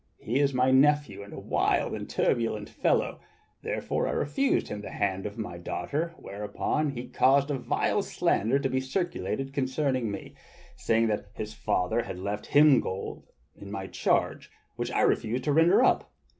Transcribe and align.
He 0.17 0.39
is 0.39 0.51
my 0.51 0.71
nephew, 0.71 1.21
and 1.21 1.31
a 1.31 1.37
wild 1.39 1.93
and 1.93 2.09
turbulent 2.09 2.67
fellow, 2.67 3.19
therefore 3.61 4.07
I 4.07 4.11
refused 4.13 4.69
him 4.69 4.81
the 4.81 4.89
hand 4.89 5.27
of 5.27 5.37
my 5.37 5.59
daughter, 5.59 6.15
whereupon 6.17 6.89
he 6.95 7.07
caused 7.07 7.51
a 7.51 7.57
vile 7.59 8.01
slander 8.01 8.57
to 8.57 8.67
be 8.67 8.79
circulated 8.79 9.53
concerning 9.53 10.09
me, 10.09 10.33
saying 10.75 11.05
that 11.09 11.27
his 11.35 11.53
father 11.53 12.01
had 12.01 12.17
left 12.17 12.47
him 12.47 12.79
gold 12.79 13.21
in 13.55 13.69
my 13.69 13.85
charge 13.85 14.49
which 14.75 14.89
I 14.91 15.01
refused 15.01 15.43
to 15.43 15.53
render 15.53 15.83
up. 15.83 16.11